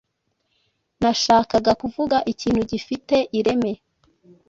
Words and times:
Nashakaga 1.01 1.71
kuvuga 1.81 2.17
ikintu 2.31 2.61
gifite 2.71 3.15
ireme. 3.39 3.71